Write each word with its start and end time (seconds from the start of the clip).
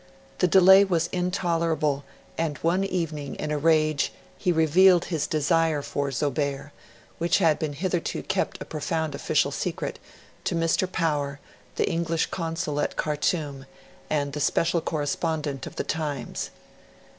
The 0.39 0.47
delay 0.47 0.83
was 0.83 1.09
intolerable, 1.11 2.03
and 2.35 2.57
one 2.63 2.83
evening, 2.83 3.35
in 3.35 3.51
a 3.51 3.57
rage, 3.59 4.11
he 4.35 4.51
revealed 4.51 5.05
his 5.05 5.27
desire 5.27 5.83
for 5.83 6.09
Zobeir 6.09 6.71
which 7.19 7.37
had 7.37 7.61
hitherto 7.61 8.21
been 8.23 8.27
kept 8.27 8.59
a 8.59 8.65
profound 8.65 9.13
official 9.13 9.51
secret 9.51 9.99
to 10.45 10.55
Mr 10.55 10.91
Power, 10.91 11.39
the 11.75 11.87
English 11.87 12.31
Consul 12.31 12.79
at 12.79 12.95
Khartoum, 12.95 13.67
and 14.09 14.33
the 14.33 14.41
special 14.41 14.81
correspondent 14.81 15.67
of 15.67 15.75
"The 15.75 15.83
Times." 15.83 16.49